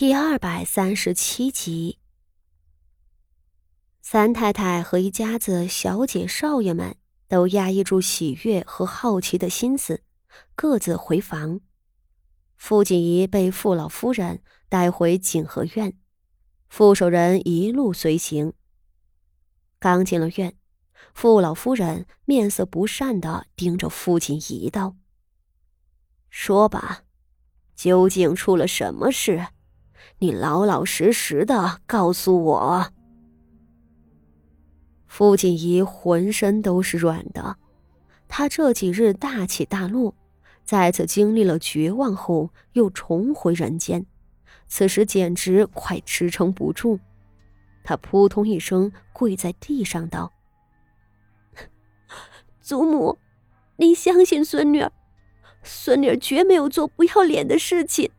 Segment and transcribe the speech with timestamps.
[0.00, 1.98] 第二百三十七集，
[4.00, 6.96] 三太太和一家子小姐少爷们
[7.28, 10.02] 都压抑住喜悦和好奇的心思，
[10.54, 11.60] 各自回房。
[12.56, 15.92] 傅锦仪被傅老夫人带回景和院，
[16.70, 18.54] 傅守仁一路随行。
[19.78, 20.56] 刚进了院，
[21.12, 24.96] 傅老夫人面色不善的盯着傅锦仪道
[26.30, 27.02] ：“说吧，
[27.76, 29.48] 究竟出了什么事？”
[30.18, 32.92] 你老老实实的告诉我。
[35.06, 37.56] 傅锦仪浑身都是软的，
[38.28, 40.14] 她这几日大起大落，
[40.64, 44.06] 再次经历了绝望后又重回人间，
[44.68, 47.00] 此时简直快支撑不住。
[47.82, 50.32] 她扑通一声跪在地上道
[52.62, 53.18] ：“祖母，
[53.78, 54.92] 您相信孙女儿，
[55.64, 58.12] 孙女儿绝没有做不要脸的事情，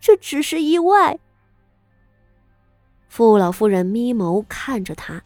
[0.00, 1.18] 这只是意外。”
[3.08, 5.22] 傅老夫人眯眸看着他，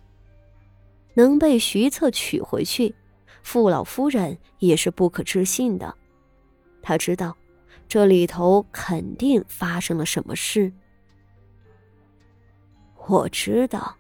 [1.15, 2.95] 能被徐策娶回去，
[3.43, 5.95] 傅老夫人也是不可置信的。
[6.81, 7.37] 她知道，
[7.89, 10.73] 这里头肯定发生了什么事。
[13.09, 13.97] 我知道，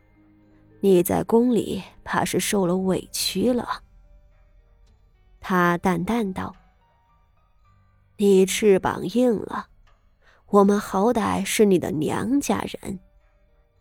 [0.81, 3.83] 你在宫里怕是受了委屈了。
[5.41, 6.55] 他淡淡道
[8.17, 9.67] ：“你翅膀硬了，
[10.53, 13.01] 我们好歹是你的娘家人。”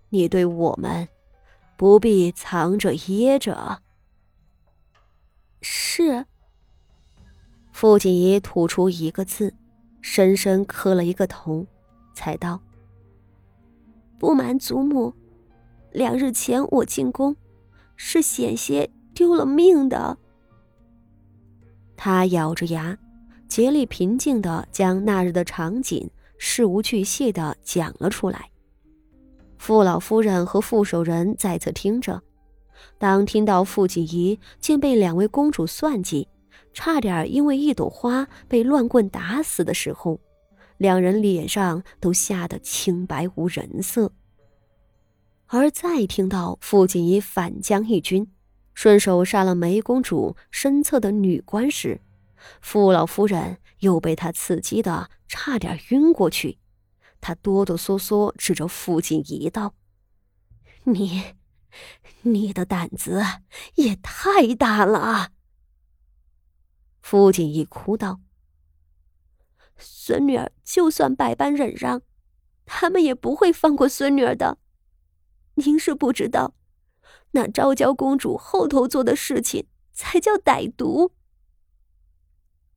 [0.08, 1.08] 你对我们，
[1.78, 3.82] 不必藏着掖着。
[5.62, 6.26] 是。
[7.72, 9.54] 傅锦仪吐出一个字，
[10.02, 11.66] 深深磕了一个头，
[12.14, 12.62] 才道
[14.18, 15.14] ：“不瞒祖母，
[15.92, 17.36] 两日前我进宫，
[17.96, 20.18] 是险些丢了命的。”
[21.98, 22.98] 他咬着牙，
[23.48, 26.10] 竭力平静的将那日的场景
[26.44, 28.50] 事无巨细的讲了出来。
[29.60, 32.20] 傅老夫人和傅守仁在侧听着，
[32.98, 36.28] 当听到傅锦仪竟被两位公主算计，
[36.74, 40.20] 差点因为一朵花被乱棍打死的时候，
[40.78, 44.12] 两人脸上都吓得青白无人色。
[45.46, 48.28] 而再听到傅锦仪反将一军，
[48.74, 52.02] 顺手杀了梅公主身侧的女官时，
[52.62, 56.60] 傅老夫人又被他刺激的差点晕过去。
[57.20, 59.76] 他哆哆嗦嗦指着傅锦仪道
[60.86, 61.36] ：“你，
[62.24, 63.24] 你的胆子
[63.76, 65.30] 也太大了。”
[67.00, 68.22] 傅锦仪哭道
[69.78, 72.02] ：“孙女儿就算百般忍让，
[72.66, 74.58] 他们也不会放过孙女儿的。
[75.56, 76.56] 您是不知道，
[77.32, 81.12] 那昭娇公主后头做的事情才叫歹毒。”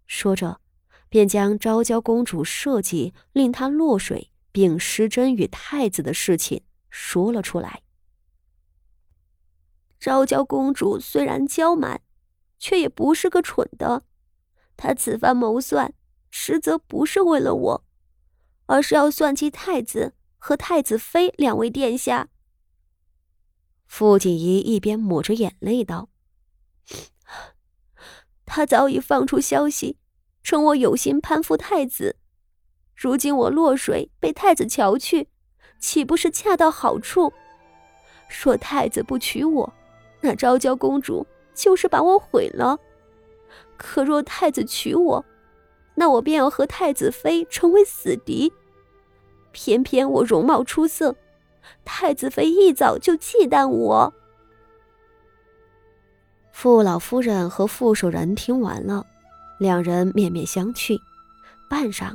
[0.06, 0.60] 说着，
[1.08, 4.30] 便将昭娇公主设计令她落水。
[4.54, 7.82] 并失贞与太子的事情说了出来。
[9.98, 12.00] 昭娇公主虽然娇蛮，
[12.60, 14.04] 却也不是个蠢的。
[14.76, 15.92] 她此番谋算，
[16.30, 17.84] 实则不是为了我，
[18.66, 22.28] 而是要算计太子和太子妃两位殿下。
[23.86, 26.10] 傅锦仪一边抹着眼泪道
[28.46, 29.96] ：“他早已放出消息，
[30.42, 32.16] 称我有心攀附太子。”
[32.94, 35.28] 如今我落水被太子瞧去，
[35.80, 37.32] 岂不是恰到好处？
[38.28, 39.74] 说太子不娶我，
[40.20, 42.78] 那昭娇公主就是把我毁了；
[43.76, 45.24] 可若太子娶我，
[45.96, 48.52] 那我便要和太子妃成为死敌。
[49.52, 51.16] 偏偏我容貌出色，
[51.84, 54.14] 太子妃一早就忌惮我。
[56.54, 59.04] 傅老夫人和傅守仁听完了，
[59.58, 61.00] 两人面面相觑，
[61.68, 62.14] 半晌。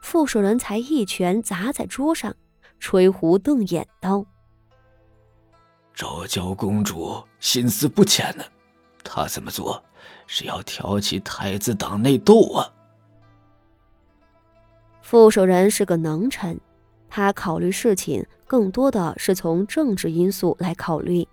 [0.00, 2.32] 傅守仁才一拳砸在桌上，
[2.78, 4.24] 吹胡瞪眼道
[5.94, 8.44] ：“昭娇公主心思不浅呢，
[9.02, 9.82] 她这么做
[10.28, 12.72] 是要挑起太子党内斗啊。”
[15.02, 16.58] 傅守仁是个能臣，
[17.10, 21.26] 他考虑事情更多的是从政治因素来考虑，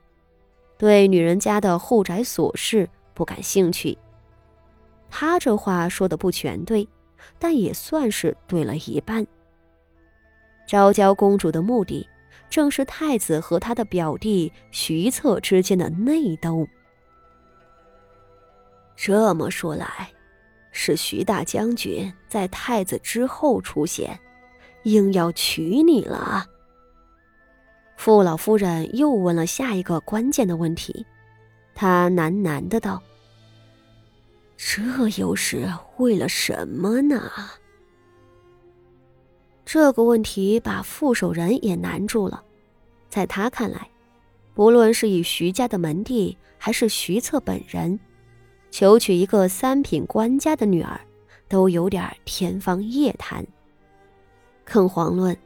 [0.79, 3.95] 对女人家的后宅琐事不感兴趣。
[5.11, 6.89] 他这话说的不全对。
[7.37, 9.27] 但也算是对了一半。
[10.65, 12.07] 昭娇公主的目的，
[12.49, 16.65] 正是太子和他的表弟徐策之间的内斗。
[18.95, 20.09] 这么说来，
[20.71, 24.17] 是徐大将军在太子之后出现，
[24.83, 26.45] 硬要娶你了。
[27.99, 31.05] 傅老夫人又问了下一个关键的问题，
[31.75, 33.03] 她喃喃的道。
[34.55, 37.29] 这又是为了什么呢？
[39.65, 42.41] 这个问题把傅守仁也难住了。
[43.09, 43.89] 在他看来，
[44.53, 47.99] 不论是以徐家的门第，还是徐策本人，
[48.71, 51.01] 求娶一个三品官家的女儿，
[51.49, 53.45] 都有点天方夜谭。
[54.63, 55.37] 更遑论，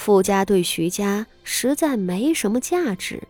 [0.00, 3.22] 傅家对徐家实在没什么价值。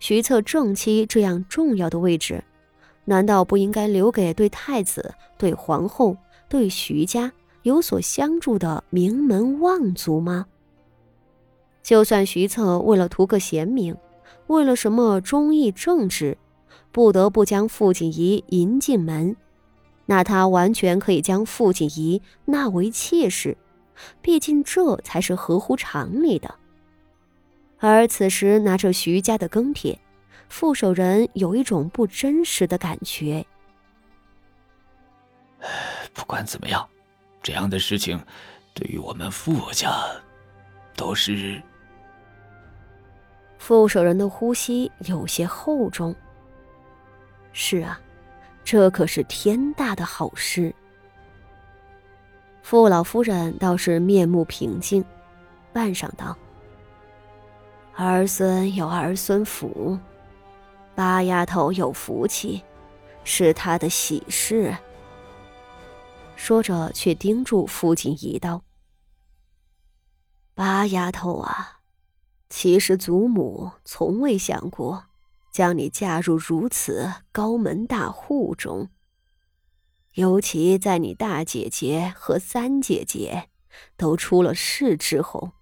[0.00, 2.42] 徐策正妻这样重要的位置，
[3.04, 6.16] 难道不应该留给对太子、对皇后、
[6.48, 7.30] 对徐家？
[7.62, 10.46] 有所相助的名门望族吗？
[11.80, 13.96] 就算徐策为了图个贤名，
[14.48, 16.36] 为了什么忠义正直，
[16.90, 19.36] 不得不将傅锦仪迎进门，
[20.06, 23.56] 那他完全可以将傅锦仪纳为妾室，
[24.20, 26.54] 毕竟这才是合乎常理的。
[27.78, 29.98] 而此时拿着徐家的庚帖，
[30.48, 33.44] 傅守仁有一种不真实的感觉。
[36.12, 36.88] 不管怎么样。
[37.42, 38.18] 这样的事情，
[38.72, 39.92] 对于我们傅家，
[40.96, 41.60] 都是。
[43.58, 46.16] 傅守仁的呼吸有些厚重。
[47.52, 48.00] 是啊，
[48.64, 50.74] 这可是天大的好事。
[52.64, 55.04] 傅老夫人倒是面目平静，
[55.70, 56.34] 半晌道
[57.94, 59.98] ：“儿孙有儿孙福，
[60.94, 62.62] 八丫头有福气，
[63.22, 64.74] 是她的喜事。”
[66.36, 68.62] 说着，却叮嘱父亲一道
[70.56, 71.80] ：“八丫头啊，
[72.48, 75.04] 其实祖母从未想过
[75.52, 78.88] 将你嫁入如此高门大户中。
[80.14, 83.48] 尤其在你大姐姐和三姐姐
[83.96, 85.52] 都出了事之后，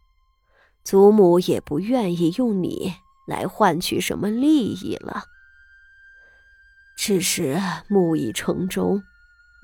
[0.84, 2.94] 祖母也不愿意用你
[3.26, 5.24] 来换取什么利益了。
[6.96, 9.00] 只是木已成舟。”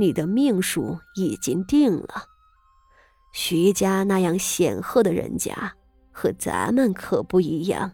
[0.01, 2.27] 你的命数已经定了，
[3.33, 5.75] 徐家那样显赫的人家
[6.13, 7.91] 和咱们可不一样。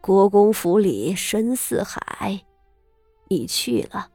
[0.00, 2.44] 国公府里深似海，
[3.26, 4.11] 你去了，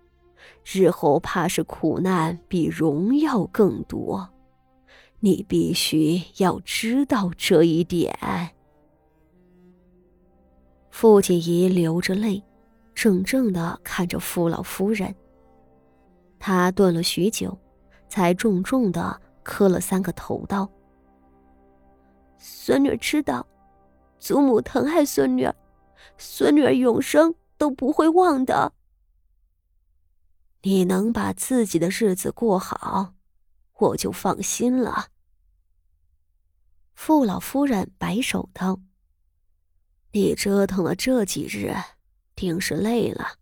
[0.70, 4.30] 日后怕是苦难比荣耀更多。
[5.22, 8.14] 你必须要知道这一点。
[10.92, 12.44] 傅锦仪流着泪，
[12.94, 15.16] 怔怔的看着傅老夫人。
[16.38, 17.58] 他顿了许久，
[18.10, 20.70] 才重重的磕了三个头，道
[22.38, 23.46] ：“孙女知道，
[24.20, 25.56] 祖母疼爱孙女儿，
[26.18, 28.74] 孙女儿永生都不会忘的。
[30.68, 33.14] 你能把自己的日子过好，
[33.72, 35.12] 我就放心了。”
[36.94, 38.82] 傅老夫人摆手道
[40.12, 41.74] ：“你折腾了这几日，
[42.36, 43.38] 定是累了。”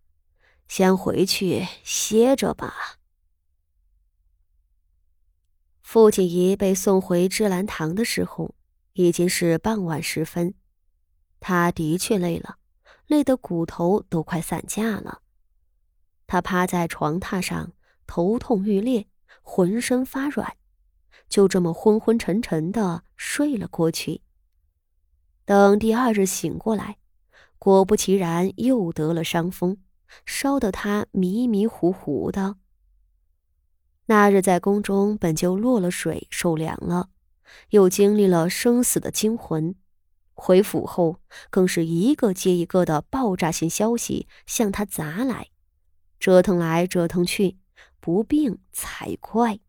[0.69, 2.99] 先回去歇着吧。
[5.81, 8.53] 傅锦仪被送回芝兰堂的时候，
[8.93, 10.53] 已经是傍晚时分。
[11.39, 12.59] 他的确累了，
[13.07, 15.23] 累得骨头都快散架了。
[16.27, 17.73] 他趴在床榻上，
[18.07, 19.07] 头痛欲裂，
[19.41, 20.53] 浑身发软，
[21.29, 24.21] 就这么昏昏沉沉的睡了过去。
[25.45, 26.97] 等第二日醒过来，
[27.59, 29.77] 果不其然，又得了伤风。
[30.23, 32.55] 烧得他迷迷糊糊的。
[34.05, 37.09] 那日在宫中本就落了水，受凉了，
[37.71, 39.75] 又经历了生死的惊魂，
[40.35, 45.49] 回府后更是一个接一个的爆炸性消息向他砸来，
[46.19, 47.57] 折腾来折腾去，
[47.99, 49.59] 不病才怪。